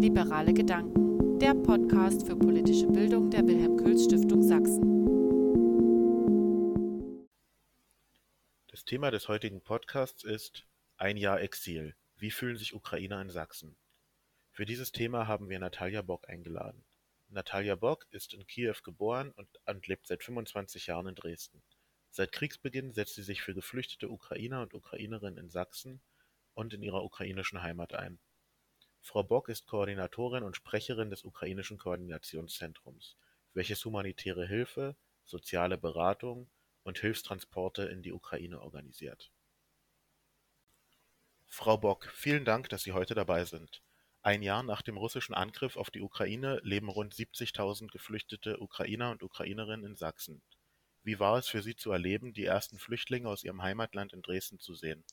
[0.00, 4.80] Liberale Gedanken, der Podcast für politische Bildung der Wilhelm Kühls Stiftung Sachsen.
[8.68, 10.66] Das Thema des heutigen Podcasts ist
[10.96, 11.94] Ein Jahr Exil.
[12.16, 13.76] Wie fühlen sich Ukrainer in Sachsen?
[14.52, 16.82] Für dieses Thema haben wir Natalia Bock eingeladen.
[17.28, 21.62] Natalia Bock ist in Kiew geboren und, und lebt seit 25 Jahren in Dresden.
[22.10, 26.00] Seit Kriegsbeginn setzt sie sich für geflüchtete Ukrainer und Ukrainerinnen in Sachsen
[26.60, 28.20] und in ihrer ukrainischen Heimat ein.
[29.00, 33.16] Frau Bock ist Koordinatorin und Sprecherin des Ukrainischen Koordinationszentrums,
[33.54, 36.50] welches humanitäre Hilfe, soziale Beratung
[36.82, 39.32] und Hilfstransporte in die Ukraine organisiert.
[41.46, 43.82] Frau Bock, vielen Dank, dass Sie heute dabei sind.
[44.20, 49.22] Ein Jahr nach dem russischen Angriff auf die Ukraine leben rund 70.000 geflüchtete Ukrainer und
[49.22, 50.42] Ukrainerinnen in Sachsen.
[51.02, 54.60] Wie war es für Sie zu erleben, die ersten Flüchtlinge aus Ihrem Heimatland in Dresden
[54.60, 55.04] zu sehen?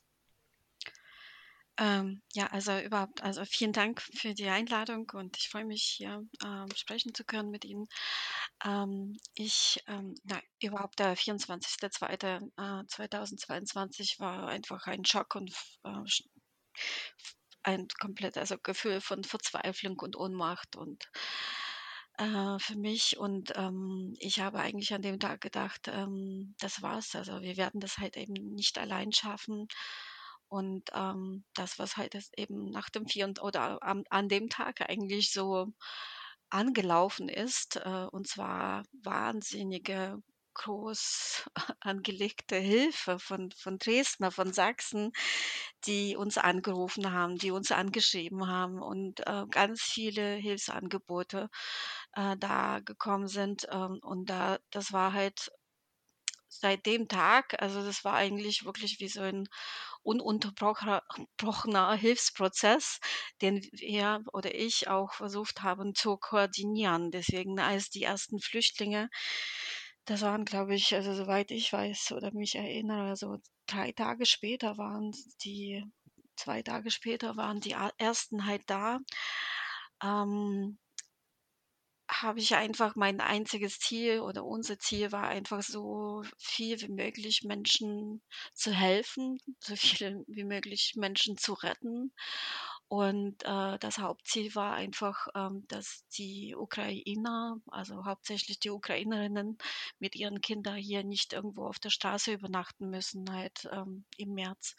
[1.80, 6.24] Ähm, ja, also überhaupt, also vielen Dank für die Einladung und ich freue mich hier
[6.44, 7.86] ähm, sprechen zu können mit Ihnen.
[8.66, 15.54] Ähm, ich, ähm, na, überhaupt der 24.02.2022 äh, war einfach ein Schock und
[15.84, 16.02] äh,
[17.64, 21.10] ein komplett, also Gefühl von Verzweiflung und Ohnmacht und
[22.18, 23.18] äh, für mich.
[23.18, 27.16] Und ähm, ich habe eigentlich an dem Tag gedacht, ähm, das war's.
[27.16, 29.68] Also wir werden das halt eben nicht allein schaffen.
[30.50, 35.32] Und ähm, das, was halt eben nach dem vier oder am, an dem Tag eigentlich
[35.32, 35.68] so
[36.50, 40.20] angelaufen ist, äh, und zwar wahnsinnige
[40.54, 41.50] groß
[41.82, 45.12] angelegte Hilfe von, von Dresdner, von Sachsen,
[45.86, 51.50] die uns angerufen haben, die uns angeschrieben haben und äh, ganz viele Hilfsangebote
[52.14, 53.68] äh, da gekommen sind.
[53.72, 55.52] Ähm, und da, das war halt
[56.50, 59.48] seit dem Tag, also das war eigentlich wirklich wie so ein
[60.08, 63.00] ununterbrochener Hilfsprozess,
[63.42, 67.12] den wir oder ich auch versucht haben zu koordinieren.
[67.12, 69.10] Deswegen als die ersten Flüchtlinge
[70.08, 74.78] das waren, glaube ich, also soweit ich weiß oder mich erinnere, so drei Tage später
[74.78, 75.12] waren
[75.44, 75.84] die,
[76.38, 79.00] zwei Tage später waren die ersten halt da.
[80.02, 80.78] Ähm,
[82.10, 87.44] habe ich einfach mein einziges Ziel oder unser Ziel war einfach so viel wie möglich
[87.44, 88.22] Menschen
[88.54, 92.14] zu helfen, so viele wie möglich Menschen zu retten.
[92.90, 99.58] Und äh, das Hauptziel war einfach, ähm, dass die Ukrainer, also hauptsächlich die Ukrainerinnen
[100.00, 104.76] mit ihren Kindern hier nicht irgendwo auf der Straße übernachten müssen, halt ähm, im März.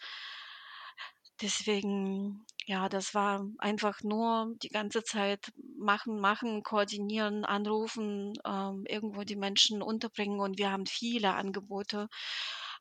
[1.40, 9.22] Deswegen, ja, das war einfach nur die ganze Zeit machen, machen, koordinieren, anrufen, ähm, irgendwo
[9.22, 12.08] die Menschen unterbringen und wir haben viele Angebote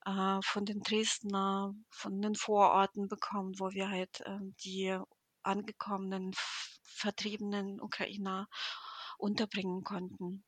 [0.05, 4.97] äh, von den Dresdner, von den Vororten bekommen, wo wir halt äh, die
[5.43, 6.33] angekommenen,
[6.83, 8.47] vertriebenen Ukrainer
[9.19, 10.43] unterbringen konnten.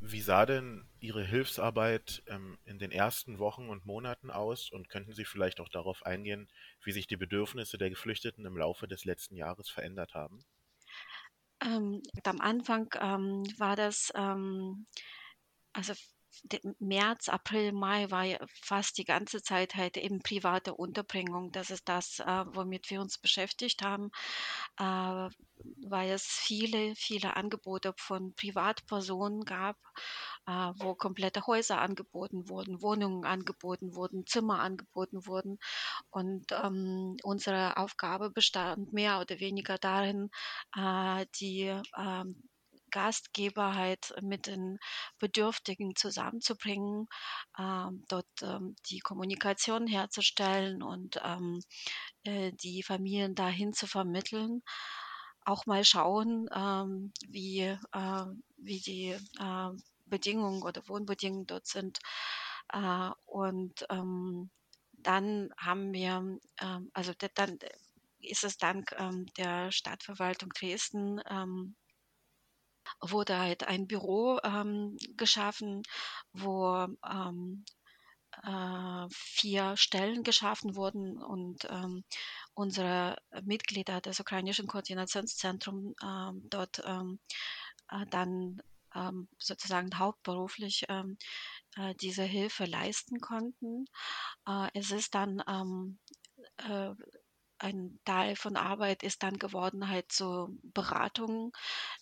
[0.00, 5.12] Wie sah denn Ihre Hilfsarbeit ähm, in den ersten Wochen und Monaten aus und könnten
[5.14, 6.48] Sie vielleicht auch darauf eingehen,
[6.84, 10.44] wie sich die Bedürfnisse der Geflüchteten im Laufe des letzten Jahres verändert haben?
[11.62, 14.86] Ähm, am Anfang ähm, war das, ähm,
[15.72, 15.94] also
[16.78, 21.52] März, April, Mai war ja fast die ganze Zeit halt eben private Unterbringung.
[21.52, 24.10] Das ist das, äh, womit wir uns beschäftigt haben,
[24.78, 25.28] äh,
[25.88, 29.76] weil es viele, viele Angebote von Privatpersonen gab,
[30.46, 35.58] äh, wo komplette Häuser angeboten wurden, Wohnungen angeboten wurden, Zimmer angeboten wurden.
[36.10, 40.30] Und ähm, unsere Aufgabe bestand mehr oder weniger darin,
[40.76, 42.42] äh, die ähm,
[42.90, 44.78] Gastgeber halt mit den
[45.18, 47.08] Bedürftigen zusammenzubringen,
[47.58, 51.60] ähm, dort ähm, die Kommunikation herzustellen und ähm,
[52.24, 54.62] äh, die Familien dahin zu vermitteln.
[55.44, 58.24] Auch mal schauen, ähm, wie, äh,
[58.56, 59.70] wie die äh,
[60.06, 61.98] Bedingungen oder Wohnbedingungen dort sind.
[62.72, 64.50] Äh, und ähm,
[64.92, 66.38] dann haben wir,
[66.92, 67.58] also dann
[68.18, 68.92] ist es dank
[69.38, 71.20] der Stadtverwaltung Dresden
[73.00, 75.82] wurde halt ein Büro ähm, geschaffen,
[76.32, 77.64] wo ähm,
[78.42, 82.04] äh, vier Stellen geschaffen wurden und ähm,
[82.54, 87.18] unsere Mitglieder des ukrainischen Koordinationszentrums ähm, dort ähm,
[87.90, 88.62] äh, dann
[88.94, 93.86] ähm, sozusagen hauptberuflich äh, diese Hilfe leisten konnten.
[94.48, 95.40] Äh, es ist dann
[96.58, 96.90] äh,
[97.58, 101.52] ein Teil von Arbeit ist dann geworden halt so Beratungen,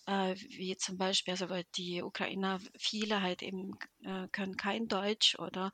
[0.07, 5.37] äh, wie zum Beispiel, also weil die Ukrainer, viele halt eben äh, können kein Deutsch
[5.39, 5.71] oder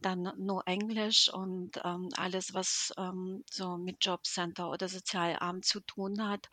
[0.00, 6.22] dann nur Englisch und ähm, alles, was ähm, so mit Jobcenter oder Sozialamt zu tun
[6.28, 6.48] hat,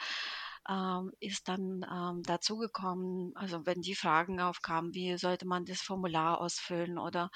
[0.70, 6.40] ähm, ist dann ähm, dazugekommen, also wenn die Fragen aufkamen, wie sollte man das Formular
[6.42, 7.30] ausfüllen oder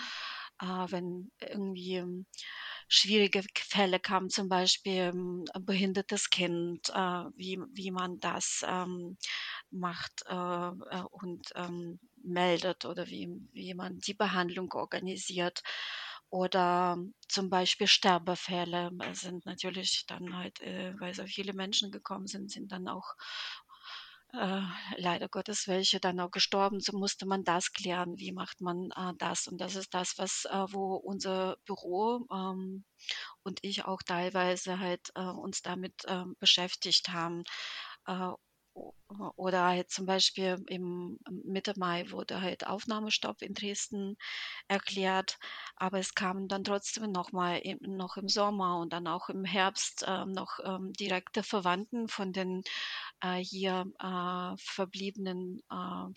[0.62, 2.04] äh, wenn irgendwie
[2.94, 9.18] schwierige Fälle kamen, zum Beispiel ähm, ein behindertes Kind, äh, wie, wie man das ähm,
[9.72, 15.64] macht äh, äh, und ähm, meldet oder wie, wie man die Behandlung organisiert.
[16.30, 16.98] Oder
[17.28, 22.72] zum Beispiel Sterbefälle sind natürlich dann halt, äh, weil so viele Menschen gekommen sind, sind
[22.72, 23.16] dann auch
[24.34, 24.62] äh,
[24.98, 26.80] leider Gottes welche dann auch gestorben.
[26.80, 28.18] So musste man das klären.
[28.18, 29.48] Wie macht man äh, das?
[29.48, 32.86] Und das ist das, was, äh, wo unser Büro ähm,
[33.44, 37.44] und ich auch teilweise halt äh, uns damit ähm, beschäftigt haben.
[39.36, 44.18] Oder halt zum Beispiel im Mitte Mai wurde halt Aufnahmestopp in Dresden
[44.68, 45.38] erklärt,
[45.76, 49.46] aber es kamen dann trotzdem noch mal im, noch im Sommer und dann auch im
[49.46, 52.64] Herbst äh, noch ähm, direkte Verwandten von den
[53.22, 56.12] äh, hier äh, verbliebenen äh,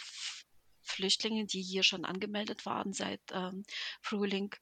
[0.82, 3.64] Flüchtlingen, die hier schon angemeldet waren seit ähm,
[4.00, 4.54] Frühling.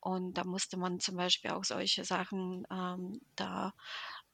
[0.00, 3.72] Und da musste man zum Beispiel auch solche Sachen ähm, da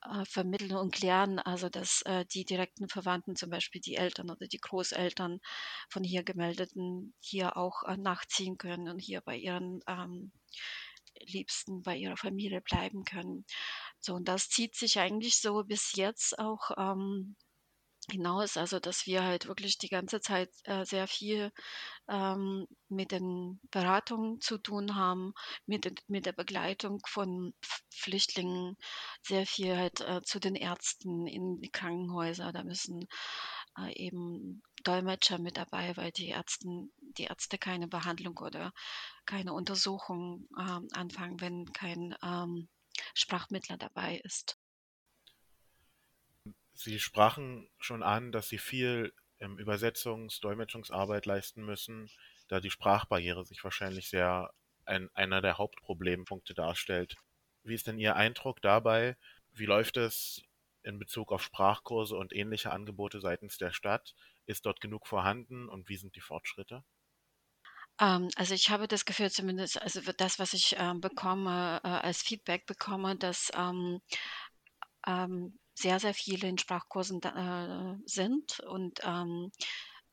[0.03, 4.47] äh, vermitteln und klären, also dass äh, die direkten Verwandten, zum Beispiel die Eltern oder
[4.47, 5.41] die Großeltern
[5.89, 10.33] von hier gemeldeten, hier auch äh, nachziehen können und hier bei ihren ähm,
[11.19, 13.45] Liebsten, bei ihrer Familie bleiben können.
[14.01, 17.37] So, und das zieht sich eigentlich so bis jetzt auch ähm,
[18.11, 21.53] hinaus, also dass wir halt wirklich die ganze Zeit äh, sehr viel
[22.09, 25.33] ähm, mit den Beratungen zu tun haben,
[25.67, 27.55] mit, mit der Begleitung von
[27.95, 28.77] Flüchtlingen,
[29.23, 32.53] sehr viel halt äh, zu den Ärzten in die Krankenhäuser.
[32.53, 33.07] Da müssen
[33.79, 38.73] äh, eben Dolmetscher mit dabei, weil die, Ärzten, die Ärzte keine Behandlung oder
[39.27, 42.69] keine Untersuchung ähm, anfangen, wenn kein ähm,
[43.15, 44.57] Sprachmittler dabei ist.
[46.83, 52.11] Sie sprachen schon an, dass Sie viel ähm, Übersetzungs-, Dolmetschungsarbeit leisten müssen,
[52.49, 54.51] da die Sprachbarriere sich wahrscheinlich sehr
[54.87, 57.17] ein, einer der Hauptproblempunkte darstellt.
[57.65, 59.19] Wie ist denn Ihr Eindruck dabei?
[59.53, 60.43] Wie läuft es
[60.83, 64.15] in Bezug auf Sprachkurse und ähnliche Angebote seitens der Stadt?
[64.47, 66.83] Ist dort genug vorhanden und wie sind die Fortschritte?
[68.01, 72.23] Ähm, also ich habe das Gefühl, zumindest, also das, was ich ähm, bekomme, äh, als
[72.23, 74.01] Feedback bekomme, dass ähm,
[75.75, 79.51] sehr, sehr viele in Sprachkursen da, äh, sind und ähm,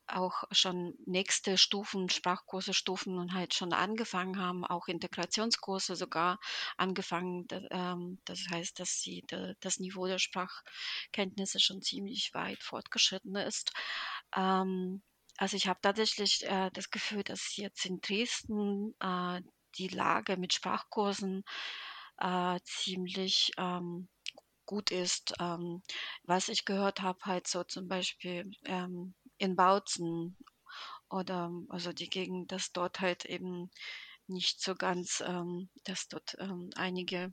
[0.08, 6.38] auch schon nächste Stufen, Sprachkurse, Stufen und halt schon angefangen haben, auch Integrationskurse sogar
[6.76, 7.46] angefangen.
[7.70, 9.24] Ähm, das heißt, dass sie
[9.60, 13.72] das Niveau der Sprachkenntnisse schon ziemlich weit fortgeschritten ist.
[14.34, 15.02] Ähm,
[15.36, 19.42] also ich habe tatsächlich äh, das Gefühl, dass jetzt in Dresden äh,
[19.76, 21.44] die Lage mit Sprachkursen
[22.64, 24.08] ziemlich ähm,
[24.68, 25.32] gut ist.
[25.40, 25.82] Ähm,
[26.24, 30.36] was ich gehört habe, halt so zum Beispiel ähm, in Bautzen
[31.08, 33.70] oder also die Gegend, dass dort halt eben
[34.26, 37.32] nicht so ganz, ähm, dass dort ähm, einige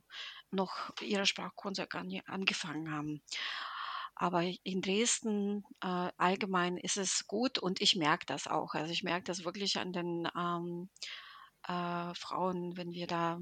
[0.50, 0.72] noch
[1.02, 3.22] ihre Sprachkurse gar nicht angefangen haben.
[4.14, 8.72] Aber in Dresden äh, allgemein ist es gut und ich merke das auch.
[8.72, 10.88] Also ich merke das wirklich an den ähm,
[11.68, 13.38] äh, Frauen, wenn wir da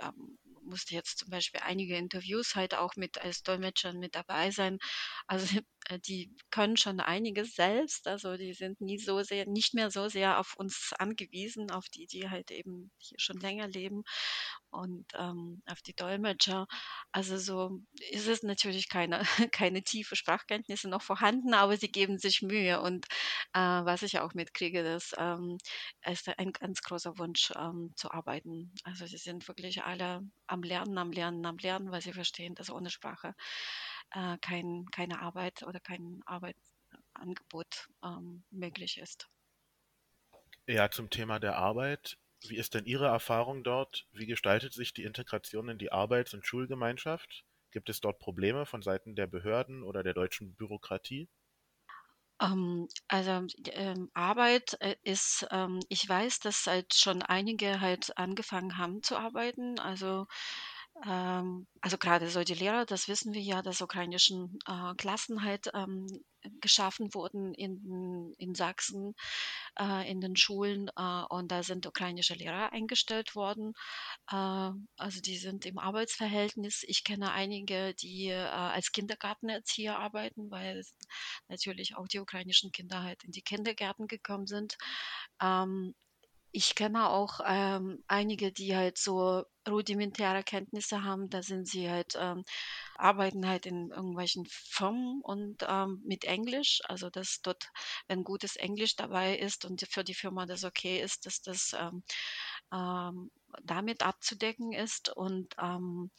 [0.00, 4.78] ähm, musste jetzt zum Beispiel einige Interviews halt auch mit als Dolmetscher mit dabei sein.
[5.26, 8.06] Also äh, die können schon einiges selbst.
[8.08, 12.06] Also die sind nie so sehr, nicht mehr so sehr auf uns angewiesen, auf die,
[12.06, 14.02] die halt eben hier schon länger leben
[14.70, 16.66] und ähm, auf die Dolmetscher.
[17.12, 19.20] Also so ist es natürlich keine,
[19.52, 22.80] keine tiefe Sprachkenntnisse noch vorhanden, aber sie geben sich Mühe.
[22.80, 23.06] Und
[23.54, 25.58] äh, was ich auch mitkriege, das ähm,
[26.04, 28.72] ist ein ganz großer Wunsch ähm, zu arbeiten.
[28.84, 32.70] Also sie sind wirklich alle am Lernen, am Lernen, am Lernen, weil sie verstehen, dass
[32.70, 33.34] ohne Sprache
[34.12, 39.28] äh, kein, keine Arbeit oder kein Arbeitsangebot ähm, möglich ist.
[40.68, 42.18] Ja, zum Thema der Arbeit.
[42.46, 44.06] Wie ist denn Ihre Erfahrung dort?
[44.12, 47.44] Wie gestaltet sich die Integration in die Arbeits- und Schulgemeinschaft?
[47.72, 51.28] Gibt es dort Probleme von Seiten der Behörden oder der deutschen Bürokratie?
[52.40, 58.76] Ähm, also ähm, Arbeit äh, ist, ähm, ich weiß, dass halt schon einige halt angefangen
[58.78, 59.78] haben zu arbeiten.
[59.78, 60.26] Also
[61.02, 66.06] also gerade so die Lehrer, das wissen wir ja, dass ukrainischen äh, Klassen halt ähm,
[66.60, 69.14] geschaffen wurden in, in Sachsen,
[69.78, 73.74] äh, in den Schulen äh, und da sind ukrainische Lehrer eingestellt worden.
[74.30, 76.84] Äh, also die sind im Arbeitsverhältnis.
[76.86, 80.82] Ich kenne einige, die äh, als Kindergartenerzieher arbeiten, weil
[81.48, 84.78] natürlich auch die ukrainischen Kinder halt in die Kindergärten gekommen sind.
[85.42, 85.94] Ähm,
[86.52, 91.28] ich kenne auch ähm, einige, die halt so rudimentäre Kenntnisse haben.
[91.30, 92.44] Da sind sie halt, ähm,
[92.96, 96.80] arbeiten halt in irgendwelchen Firmen und ähm, mit Englisch.
[96.88, 97.70] Also dass dort,
[98.08, 102.02] wenn gutes Englisch dabei ist und für die Firma das okay ist, dass das ähm,
[102.72, 103.30] ähm,
[103.62, 105.14] damit abzudecken ist.
[105.16, 106.10] Und ähm,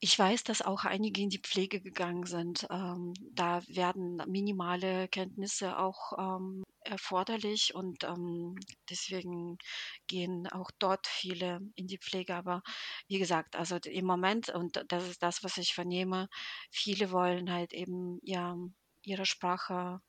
[0.00, 2.66] ich weiß, dass auch einige in die Pflege gegangen sind.
[2.70, 8.56] Ähm, da werden minimale Kenntnisse auch ähm, erforderlich und ähm,
[8.90, 9.58] deswegen
[10.06, 12.34] gehen auch dort viele in die Pflege.
[12.34, 12.62] Aber
[13.08, 16.28] wie gesagt, also im Moment, und das ist das, was ich vernehme,
[16.70, 18.56] viele wollen halt eben ja
[19.02, 20.00] ihre Sprache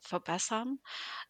[0.00, 0.78] verbessern,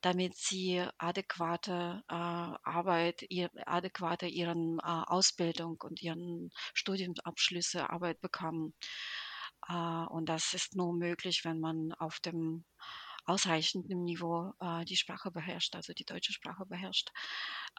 [0.03, 8.75] damit sie adäquate äh, Arbeit, ihr, adäquate ihren äh, Ausbildung und ihren Studienabschlüsse Arbeit bekommen.
[9.69, 12.65] Äh, und das ist nur möglich, wenn man auf dem
[13.27, 17.11] ausreichenden Niveau äh, die Sprache beherrscht, also die deutsche Sprache beherrscht.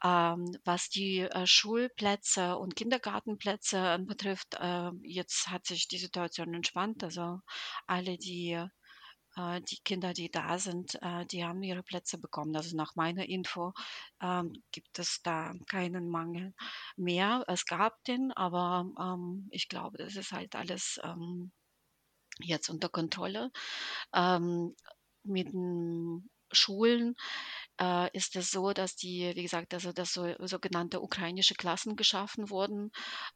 [0.04, 7.04] Ähm, was die äh, Schulplätze und Kindergartenplätze betrifft, äh, jetzt hat sich die Situation entspannt.
[7.04, 7.40] Also
[7.88, 8.68] alle, die
[9.38, 12.56] äh, die Kinder, die da sind, äh, die haben ihre Plätze bekommen.
[12.56, 13.74] Also nach meiner Info
[14.22, 16.54] ähm, gibt es da keinen Mangel
[16.98, 17.44] mehr.
[17.48, 21.52] Es gab den, aber ähm, ich glaube, das ist halt alles ähm,
[22.40, 23.52] jetzt unter Kontrolle.
[25.28, 27.16] Mit den Schulen
[27.80, 32.50] äh, ist es so, dass die, wie gesagt, also dass so, sogenannte ukrainische Klassen geschaffen
[32.50, 32.92] wurden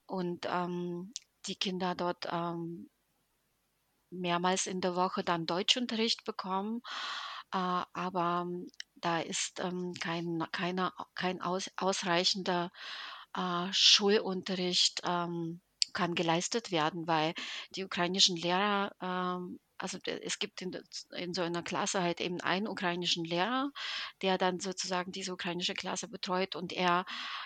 [0.05, 1.13] und ähm,
[1.47, 2.89] die Kinder dort ähm,
[4.11, 6.81] mehrmals in der Woche dann Deutschunterricht bekommen.
[7.53, 7.57] Äh,
[7.93, 8.47] aber
[8.95, 12.71] da ist ähm, kein, keine, kein aus, ausreichender
[13.35, 15.61] äh, Schulunterricht ähm,
[15.93, 17.33] kann geleistet werden, weil
[17.75, 20.71] die ukrainischen Lehrer ähm, also es gibt in,
[21.15, 23.71] in, so einer Klasse halt eben einen ukrainischen Lehrer,
[24.21, 27.05] der dann sozusagen diese ukrainische Klasse betreut und er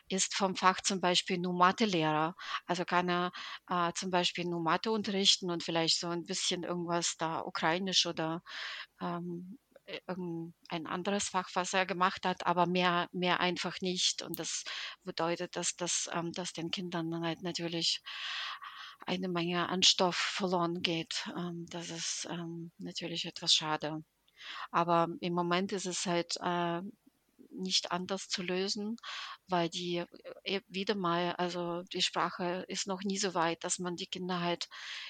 [0.10, 2.36] ist vom Fach zum Beispiel nur Mathelehrer.
[2.66, 3.32] Also kann er
[3.70, 8.42] äh, zum Beispiel nur Mathe unterrichten und vielleicht so ein bisschen irgendwas da ukrainisch oder
[9.02, 9.58] ähm,
[10.70, 14.24] ein anderes Fach, was er gemacht hat, aber mehr, mehr einfach nicht.
[14.24, 14.64] Und das
[15.04, 18.02] bedeutet, dass das ähm, dass den Kindern dann halt natürlich
[19.06, 21.30] eine Menge an Stoff verloren geht.
[21.38, 24.04] Ähm, das ist ähm, natürlich etwas schade.
[24.72, 26.82] Aber im Moment ist es halt äh,
[27.52, 28.98] nicht anders zu lösen,
[29.48, 30.04] weil die
[30.44, 34.42] äh, wieder mal, also die Sprache ist noch nie so weit, dass man die Kinder
[34.42, 34.68] halt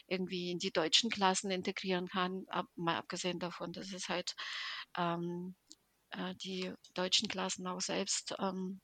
[0.07, 2.45] irgendwie in die deutschen Klassen integrieren kann.
[2.49, 4.35] Ab, mal abgesehen davon, dass es halt
[4.97, 5.55] ähm,
[6.11, 8.81] äh, die deutschen Klassen auch selbst ähm,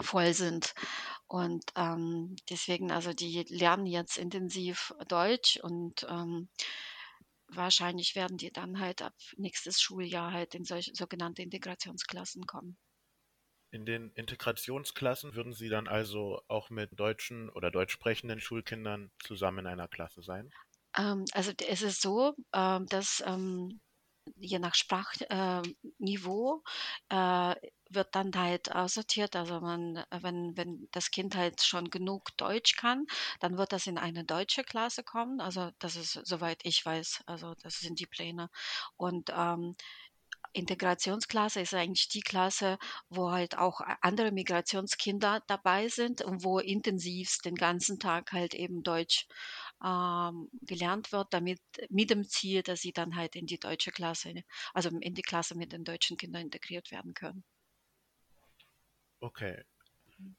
[0.00, 0.74] voll sind.
[1.26, 6.48] Und ähm, deswegen, also die lernen jetzt intensiv Deutsch und ähm,
[7.48, 12.76] wahrscheinlich werden die dann halt ab nächstes Schuljahr halt in solche sogenannte Integrationsklassen kommen.
[13.70, 19.60] In den Integrationsklassen würden Sie dann also auch mit deutschen oder deutsch sprechenden Schulkindern zusammen
[19.60, 20.50] in einer Klasse sein?
[20.96, 23.80] Ähm, also es ist so, ähm, dass ähm,
[24.36, 26.62] je nach Sprachniveau
[27.08, 27.54] äh,
[27.90, 29.36] wird dann halt aussortiert.
[29.36, 33.06] Also man, wenn, wenn das Kind halt schon genug Deutsch kann,
[33.40, 35.40] dann wird das in eine deutsche Klasse kommen.
[35.40, 38.48] Also das ist, soweit ich weiß, also das sind die Pläne.
[38.96, 39.76] Und ähm,
[40.54, 47.44] Integrationsklasse ist eigentlich die Klasse, wo halt auch andere Migrationskinder dabei sind und wo intensivst
[47.46, 49.26] den ganzen Tag halt eben Deutsch
[49.84, 51.60] ähm, gelernt wird, damit
[51.90, 54.34] mit dem Ziel, dass sie dann halt in die deutsche Klasse,
[54.74, 57.44] also in die Klasse mit den deutschen Kindern integriert werden können.
[59.20, 59.64] Okay.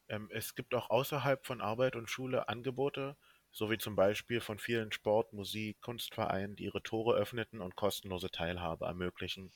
[0.09, 3.17] Ähm, es gibt auch außerhalb von Arbeit und Schule Angebote,
[3.51, 8.31] so wie zum Beispiel von vielen Sport-, Musik-, Kunstvereinen, die ihre Tore öffneten und kostenlose
[8.31, 9.51] Teilhabe ermöglichen.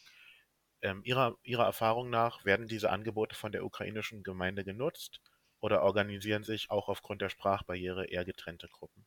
[0.81, 5.21] Ähm, ihrer, ihrer Erfahrung nach werden diese Angebote von der ukrainischen Gemeinde genutzt
[5.59, 9.05] oder organisieren sich auch aufgrund der Sprachbarriere eher getrennte Gruppen?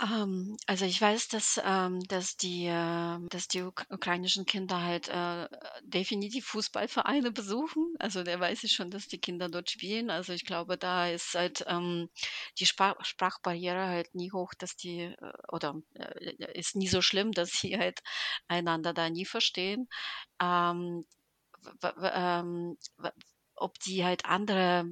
[0.00, 5.08] Ähm, also ich weiß, dass, ähm, dass die, äh, dass die uk ukrainischen Kinder halt
[5.08, 5.48] äh,
[5.82, 7.94] definitiv Fußballvereine besuchen.
[7.98, 10.10] Also da weiß ich schon, dass die Kinder dort spielen.
[10.10, 12.08] Also ich glaube, da ist halt ähm,
[12.58, 17.32] die Sprach Sprachbarriere halt nie hoch, dass die äh, oder äh, ist nie so schlimm,
[17.32, 18.00] dass sie halt
[18.46, 19.88] einander da nie verstehen.
[20.40, 21.04] Ähm,
[22.02, 22.76] ähm
[23.60, 24.84] ob die halt andere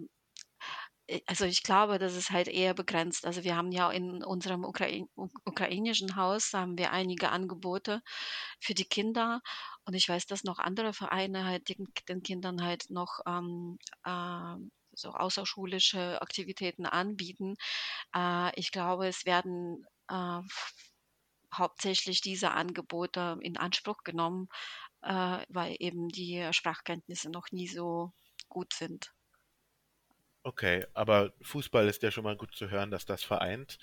[1.27, 3.27] also ich glaube, das ist halt eher begrenzt.
[3.27, 5.09] Also wir haben ja in unserem Ukrain
[5.45, 8.03] ukrainischen Haus haben wir einige Angebote
[8.61, 9.41] für die Kinder
[9.85, 14.57] und ich weiß, dass noch andere Vereine halt den, den Kindern halt noch ähm, äh,
[14.93, 17.55] so außerschulische Aktivitäten anbieten.
[18.15, 20.41] Äh, ich glaube, es werden äh,
[21.55, 24.49] hauptsächlich diese Angebote in Anspruch genommen,
[25.03, 28.13] äh, weil eben die Sprachkenntnisse noch nie so
[28.49, 29.16] gut sind.
[30.47, 33.79] Okay, aber Fußball ist ja schon mal gut zu hören, dass das vereint.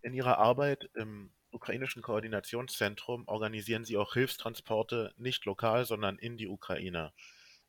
[0.00, 6.46] In Ihrer Arbeit im ukrainischen Koordinationszentrum organisieren Sie auch Hilfstransporte nicht lokal, sondern in die
[6.46, 7.12] Ukraine,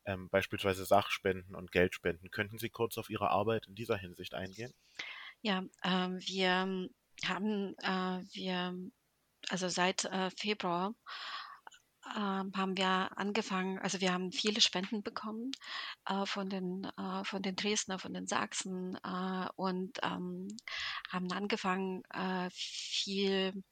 [0.04, 2.30] ähm, beispielsweise Sachspenden und Geldspenden.
[2.30, 4.72] Könnten Sie kurz auf Ihre Arbeit in dieser Hinsicht eingehen?
[5.42, 6.88] Ja, ähm, wir
[7.24, 8.76] haben äh, wir
[9.48, 10.94] also seit äh, Februar
[12.16, 15.52] ähm, haben wir angefangen also wir haben viele Spenden bekommen
[16.06, 20.48] äh, von den äh, von den Dresdner, von den Sachsen äh, und ähm,
[21.10, 23.62] haben angefangen, äh, viel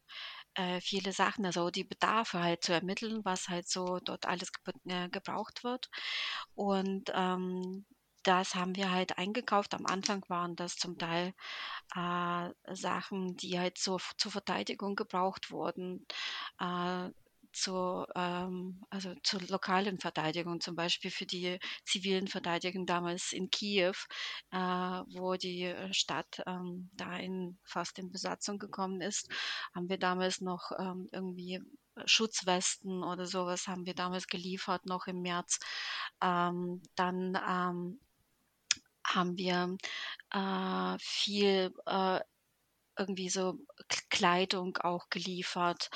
[0.54, 5.08] äh, viele Sachen, also die Bedarfe halt zu ermitteln, was halt so dort alles ge
[5.10, 5.90] gebraucht wird.
[6.54, 7.84] Und ähm,
[8.22, 9.74] das haben wir halt eingekauft.
[9.74, 11.34] Am Anfang waren das zum Teil
[11.96, 16.06] äh, Sachen, die halt zur, zur Verteidigung gebraucht wurden.
[16.60, 17.10] Äh,
[17.54, 23.94] zur, ähm, also zur lokalen Verteidigung, zum Beispiel für die zivilen Verteidigung damals in Kiew,
[24.50, 29.28] äh, wo die Stadt ähm, da in, fast in Besatzung gekommen ist,
[29.74, 31.60] haben wir damals noch ähm, irgendwie
[32.06, 35.60] Schutzwesten oder sowas haben wir damals geliefert, noch im März.
[36.20, 38.00] Ähm, dann ähm,
[39.06, 39.76] haben wir
[40.30, 42.20] äh, viel äh,
[42.98, 43.58] irgendwie so
[44.10, 45.90] Kleidung auch geliefert,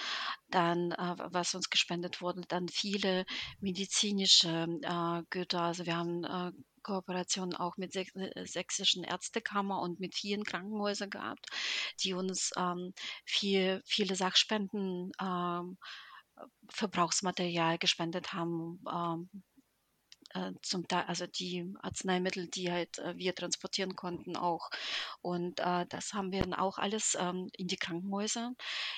[0.50, 3.24] dann, äh, was uns gespendet wurde, dann viele
[3.60, 5.62] medizinische äh, Güter.
[5.62, 6.52] Also wir haben äh,
[6.82, 11.46] Kooperationen auch mit Säch äh, sächsischen Ärztekammer und mit vielen Krankenhäusern gehabt,
[12.02, 12.92] die uns ähm,
[13.24, 15.78] viel, viele Sachspenden, ähm,
[16.70, 19.28] Verbrauchsmaterial gespendet haben, ähm,
[20.38, 24.70] äh, zum Teil, also die Arzneimittel, die halt äh, wir transportieren konnten auch.
[25.20, 28.52] Und äh, das haben wir dann auch alles ähm, in die Krankenhäuser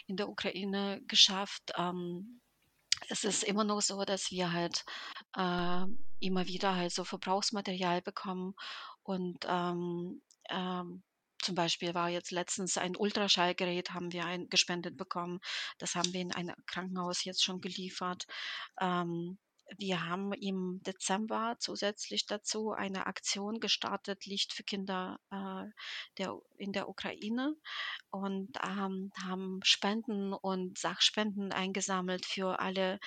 [0.06, 1.72] in der Ukraine geschafft.
[1.76, 2.40] Ähm,
[3.08, 4.84] es ist immer noch so, dass wir halt
[5.36, 5.84] äh,
[6.20, 8.54] immer wieder halt so Verbrauchsmaterial bekommen
[9.02, 11.02] und ähm, ähm,
[11.42, 15.40] zum Beispiel war jetzt letztens ein Ultraschallgerät, haben wir ein, gespendet bekommen.
[15.78, 18.26] Das haben wir in ein Krankenhaus jetzt schon geliefert.
[18.78, 19.38] Ähm,
[19.78, 25.70] wir haben im Dezember zusätzlich dazu eine Aktion gestartet, Licht für Kinder äh,
[26.18, 27.54] der, in der Ukraine.
[28.10, 32.98] Und ähm, haben Spenden und Sachspenden eingesammelt für alle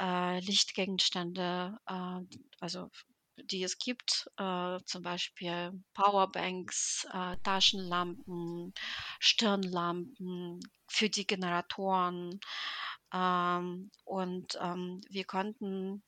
[0.00, 2.20] äh, Lichtgegenstände, äh,
[2.60, 2.90] also
[3.36, 8.72] die es gibt, äh, zum Beispiel Powerbanks, äh, Taschenlampen,
[9.18, 12.40] Stirnlampen für die Generatoren,
[13.14, 16.02] ähm, und ähm, wir konnten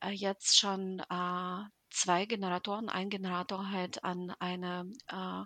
[0.00, 5.44] äh, jetzt schon äh, zwei Generatoren, ein Generator halt an eine, äh,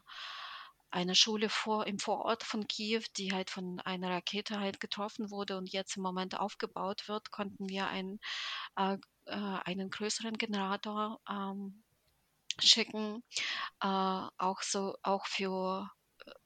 [0.90, 5.56] eine Schule vor, im Vorort von Kiew, die halt von einer Rakete halt getroffen wurde
[5.56, 8.18] und jetzt im Moment aufgebaut wird, konnten wir einen,
[8.76, 11.84] äh, äh, einen größeren Generator ähm,
[12.58, 13.22] schicken,
[13.80, 15.88] äh, auch so auch für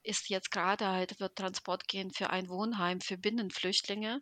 [0.03, 4.21] ist jetzt gerade halt, wird Transport gehen für ein Wohnheim für Binnenflüchtlinge,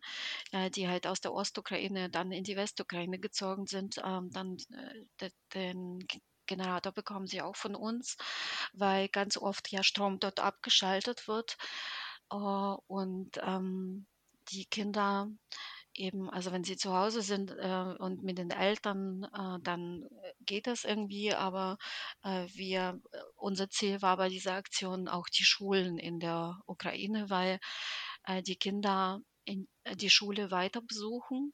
[0.53, 4.01] äh, die halt aus der Ostukraine dann in die Westukraine gezogen sind.
[4.05, 4.57] Ähm, dann
[5.21, 6.07] äh, den
[6.47, 8.17] Generator bekommen sie auch von uns,
[8.73, 11.57] weil ganz oft ja Strom dort abgeschaltet wird.
[12.33, 14.07] Uh, und ähm,
[14.49, 15.29] die Kinder
[15.95, 20.09] eben, also wenn sie zu Hause sind äh, und mit den Eltern, äh, dann
[20.41, 21.79] geht das irgendwie, aber
[22.23, 27.31] äh, wir, äh, unser Ziel war bei dieser Aktion auch die Schulen in der Ukraine,
[27.31, 27.59] weil
[28.25, 31.53] äh, die Kinder in, äh, die Schule weiter besuchen,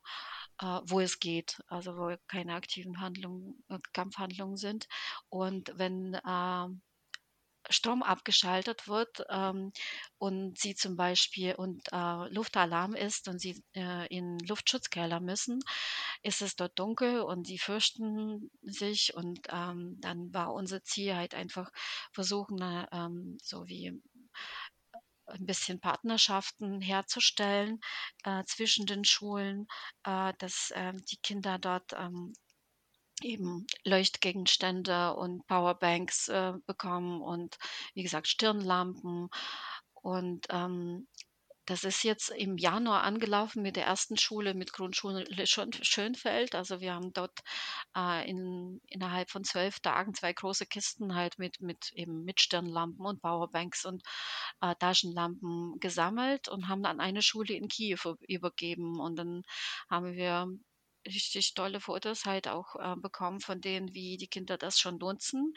[0.87, 4.89] wo es geht, also wo keine aktiven Handlungen, Kampfhandlungen sind.
[5.29, 6.19] Und wenn
[7.69, 9.73] Strom abgeschaltet wird ähm,
[10.19, 15.61] und sie zum Beispiel und äh, Luftalarm ist und sie äh, in Luftschutzkeller müssen,
[16.23, 21.35] ist es dort dunkel und sie fürchten sich und ähm, dann war unser Ziel halt
[21.35, 21.71] einfach
[22.13, 24.01] versuchen, äh, ähm, so wie
[25.27, 27.81] ein bisschen Partnerschaften herzustellen
[28.25, 29.67] äh, zwischen den Schulen,
[30.05, 32.33] äh, dass äh, die Kinder dort ähm,
[33.23, 37.59] eben Leuchtgegenstände und Powerbanks äh, bekommen und
[37.95, 39.29] wie gesagt Stirnlampen
[39.95, 41.07] und ähm,
[41.69, 46.55] das ist jetzt im Januar angelaufen mit der ersten Schule, mit Grundschule Schönfeld.
[46.55, 47.41] Also wir haben dort
[47.95, 53.05] äh, in, innerhalb von zwölf Tagen zwei große Kisten halt mit, mit eben mit Stirnlampen
[53.05, 54.03] und Powerbanks und
[54.63, 58.99] äh, Taschenlampen gesammelt und haben dann eine Schule in Kiew übergeben.
[58.99, 59.43] Und dann
[59.91, 60.49] haben wir
[61.09, 65.55] richtig tolle Fotos halt auch äh, bekommen von denen, wie die Kinder das schon nutzen.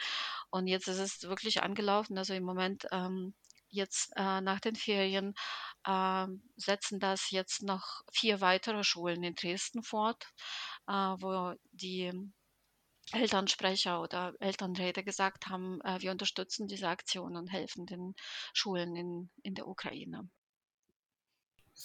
[0.49, 2.17] Und jetzt ist es wirklich angelaufen.
[2.17, 3.33] Also im Moment ähm,
[3.69, 5.33] jetzt äh, nach den Ferien
[5.85, 10.25] äh, setzen das jetzt noch vier weitere Schulen in Dresden fort,
[10.87, 12.11] äh, wo die
[13.13, 18.15] Elternsprecher oder Elternräte gesagt haben, äh, wir unterstützen diese Aktion und helfen den
[18.53, 20.29] Schulen in, in der Ukraine.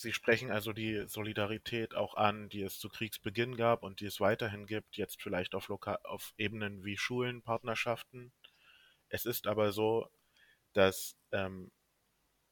[0.00, 4.20] Sie sprechen also die Solidarität auch an, die es zu Kriegsbeginn gab und die es
[4.20, 8.32] weiterhin gibt, jetzt vielleicht auf, Loka auf Ebenen wie Schulen, Partnerschaften.
[9.08, 10.10] Es ist aber so,
[10.74, 11.70] dass ähm,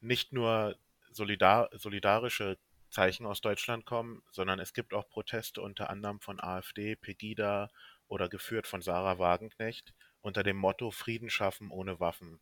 [0.01, 0.79] nicht nur
[1.11, 6.97] solidar solidarische Zeichen aus Deutschland kommen, sondern es gibt auch Proteste unter anderem von AfD,
[6.97, 7.71] Pegida
[8.09, 12.41] oder geführt von Sarah Wagenknecht unter dem Motto Frieden schaffen ohne Waffen.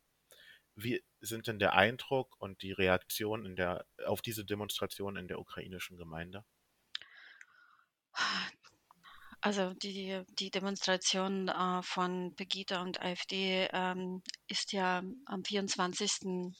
[0.74, 5.38] Wie sind denn der Eindruck und die Reaktion in der, auf diese Demonstration in der
[5.38, 6.44] ukrainischen Gemeinde?
[9.40, 16.52] Also die, die Demonstration äh, von Pegida und AfD ähm, ist ja am 24.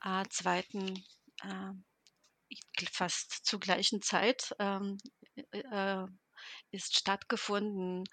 [0.00, 0.58] Äh, 2.
[1.42, 1.72] Äh,
[2.92, 4.98] fast zur gleichen Zeit ähm,
[5.50, 6.04] äh,
[6.70, 8.04] ist stattgefunden.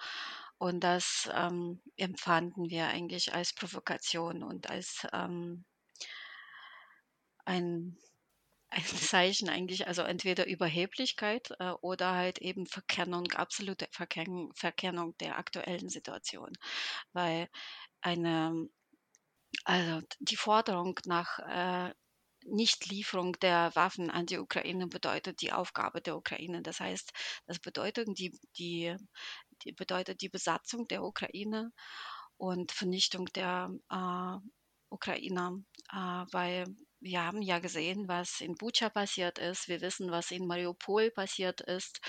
[0.62, 5.66] Und das ähm, empfanden wir eigentlich als Provokation und als ähm,
[7.46, 7.98] ein,
[8.70, 15.40] ein Zeichen eigentlich, also entweder Überheblichkeit äh, oder halt eben Verkennung, absolute Verkennung, Verkennung der
[15.40, 16.52] aktuellen Situation.
[17.12, 17.50] Weil
[18.02, 18.70] eine,
[19.64, 21.92] also die Forderung nach äh,
[22.46, 26.62] Nichtlieferung der Waffen an die Ukraine bedeutet die Aufgabe der Ukraine.
[26.62, 27.12] Das heißt,
[27.48, 28.96] das bedeutet die, die,
[29.64, 31.72] die bedeutet die Besatzung der Ukraine
[32.38, 34.38] und Vernichtung der äh,
[34.90, 35.60] Ukrainer,
[35.92, 36.66] äh, weil
[37.00, 39.68] wir haben ja gesehen, was in Bucha passiert ist.
[39.68, 42.00] Wir wissen, was in Mariupol passiert ist.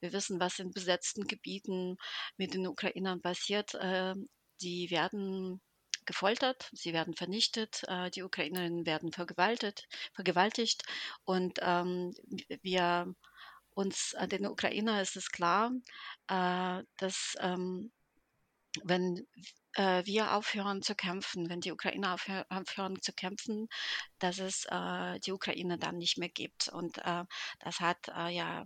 [0.00, 1.96] Wir wissen, was in besetzten Gebieten
[2.38, 3.74] mit den Ukrainern passiert.
[3.74, 4.14] Äh,
[4.62, 5.60] die werden
[6.08, 10.82] gefoltert, sie werden vernichtet, äh, die Ukrainerinnen werden vergewaltigt, vergewaltigt
[11.24, 12.14] und ähm,
[12.62, 13.14] wir
[13.70, 15.70] uns an den Ukrainer ist es klar,
[16.28, 17.92] äh, dass ähm,
[18.84, 19.26] wenn
[19.74, 23.68] äh, wir aufhören zu kämpfen, wenn die Ukrainer aufhören, aufhören zu kämpfen,
[24.18, 26.68] dass es äh, die Ukraine dann nicht mehr gibt.
[26.68, 27.24] Und äh,
[27.60, 28.64] das hat äh, ja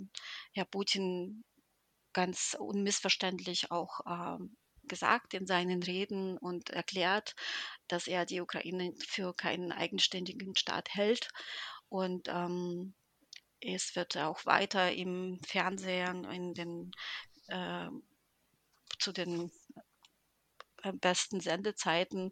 [0.53, 1.45] Herr Putin
[2.13, 7.35] ganz unmissverständlich auch ähm, gesagt in seinen Reden und erklärt,
[7.89, 11.29] dass er die Ukraine für keinen eigenständigen Staat hält.
[11.89, 12.95] Und ähm,
[13.61, 16.91] es wird auch weiter im Fernsehen, in den,
[17.49, 17.89] äh,
[18.99, 19.51] zu den
[20.95, 22.31] besten Sendezeiten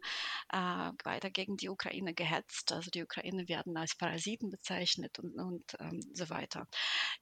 [0.49, 2.71] äh, weiter gegen die Ukraine gehetzt.
[2.71, 6.67] Also die Ukraine werden als Parasiten bezeichnet und, und ähm, so weiter.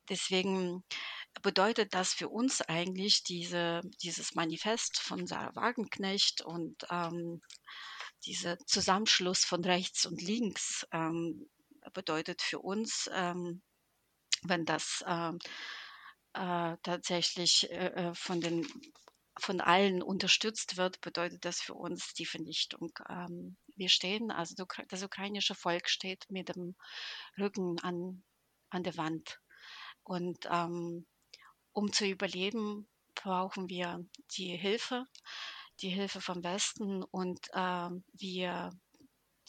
[0.09, 0.83] Deswegen
[1.41, 7.41] bedeutet das für uns eigentlich diese, dieses Manifest von Sarah Wagenknecht und ähm,
[8.25, 11.49] dieser Zusammenschluss von rechts und links ähm,
[11.93, 13.61] bedeutet für uns, ähm,
[14.43, 15.31] wenn das äh,
[16.33, 18.67] äh, tatsächlich äh, äh, von den
[19.39, 22.91] von allen unterstützt wird, bedeutet das für uns die Vernichtung.
[23.09, 26.75] Ähm, wir stehen, also das ukrainische Volk steht mit dem
[27.37, 28.23] Rücken an,
[28.69, 29.39] an der Wand.
[30.03, 31.05] Und ähm,
[31.71, 34.05] um zu überleben, brauchen wir
[34.37, 35.05] die Hilfe,
[35.81, 38.71] die Hilfe vom Westen und äh, wir,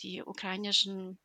[0.02, 1.18] die ukrainischen,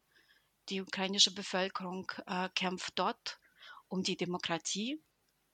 [0.70, 3.40] die ukrainische Bevölkerung äh, kämpft dort
[3.88, 5.02] um die Demokratie,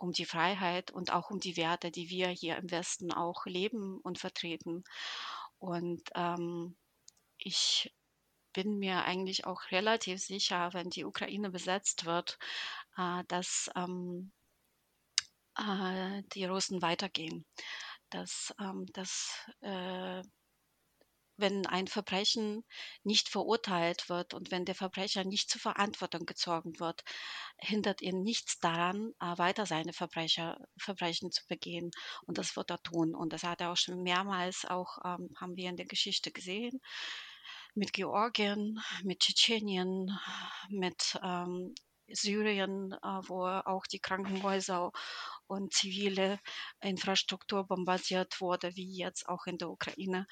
[0.02, 4.00] um die Freiheit und auch um die Werte, die wir hier im Westen auch leben
[4.02, 4.84] und vertreten.
[5.60, 6.76] Und ähm,
[7.38, 7.94] ich
[8.54, 12.40] bin mir eigentlich auch relativ sicher, wenn die Ukraine besetzt wird,
[12.98, 14.32] äh, dass ähm,
[15.58, 17.46] äh, die Russen weitergehen.
[18.10, 20.22] Dass, ähm, dass äh,
[21.42, 22.64] wenn ein Verbrechen
[23.04, 27.04] nicht verurteilt wird und wenn der Verbrecher nicht zur Verantwortung gezogen wird,
[27.58, 31.92] hindert ihn nichts daran, äh, weiter seine Verbrecher, Verbrechen zu begehen.
[32.26, 33.16] Und das wird er tun.
[33.16, 36.80] Und das hat er auch schon mehrmals auch, ähm, haben wir in der Geschichte gesehen,
[37.74, 40.18] mit Georgien, mit Tschetschenien,
[40.70, 41.74] mit ähm,
[42.14, 44.92] Syrien, äh, wo auch die Krankenhäuser
[45.48, 46.40] und zivile
[46.82, 50.26] Infrastruktur bombardiert wurde, wie jetzt auch in der Ukraine.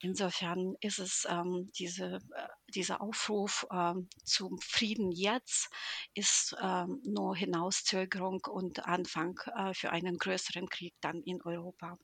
[0.00, 5.68] Insofern ist es ähm, diese, äh, dieser Aufruf äh, zum Frieden jetzt
[6.14, 11.98] ist äh, nur Hinauszögerung und Anfang äh, für einen größeren Krieg dann in Europa.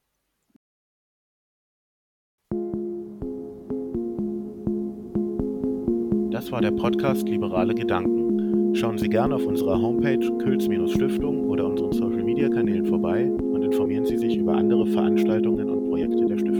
[6.31, 8.20] Das war der Podcast Liberale Gedanken.
[8.73, 14.37] Schauen Sie gerne auf unserer Homepage Külz-Stiftung oder unseren Social-Media-Kanälen vorbei und informieren Sie sich
[14.37, 16.60] über andere Veranstaltungen und Projekte der Stiftung.